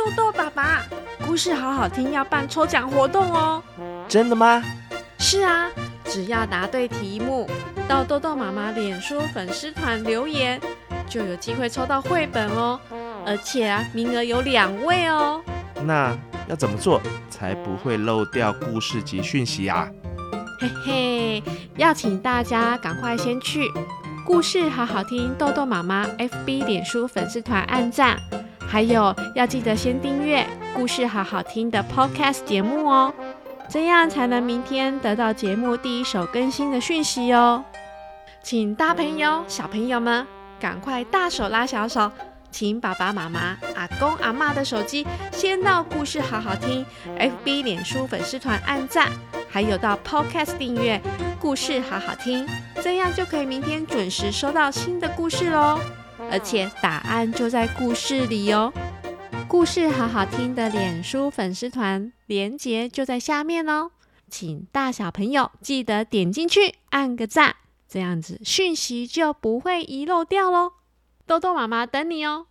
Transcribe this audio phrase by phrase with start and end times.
[0.00, 0.82] 豆豆爸爸，
[1.26, 3.62] 故事好好听，要办抽奖活动哦！
[4.08, 4.62] 真的吗？
[5.18, 5.68] 是啊，
[6.06, 7.46] 只要答对题目，
[7.86, 10.58] 到豆豆妈妈脸书粉丝团留言，
[11.06, 12.80] 就有机会抽到绘本哦。
[13.26, 15.42] 而且啊，名额有两位哦。
[15.84, 16.16] 那
[16.48, 16.98] 要怎么做
[17.28, 19.86] 才不会漏掉故事及讯息啊？
[20.58, 21.42] 嘿嘿，
[21.76, 23.70] 要请大家赶快先去
[24.24, 28.18] 故事好好听豆豆妈妈 FB 脸书粉丝团按赞，
[28.70, 33.12] 还有要记得先订阅故事好好听的 Podcast 节目哦，
[33.68, 37.64] 这样才能明天得到节目第一手更新的讯息哦。
[38.44, 40.24] 请大朋友小朋友们
[40.60, 42.10] 赶快大手拉小手。
[42.52, 46.84] 请爸爸妈妈、阿公阿嬷的手机先到故事好好听
[47.16, 49.08] FB 脸书粉丝团按赞，
[49.48, 51.00] 还有到 Podcast 订阅
[51.38, 52.44] 故事好好听，
[52.82, 55.78] 这样就可以明天准时收到新的故事喽。
[56.28, 58.72] 而且答案就在故事里哦。
[59.48, 63.90] 故事好好听的脸书粉丝团连接就在下面哦，
[64.28, 67.56] 请大小朋友记得点进去按个赞，
[67.88, 70.72] 这样子讯息就不会遗漏掉喽。
[71.26, 72.46] 豆豆妈妈等你哦。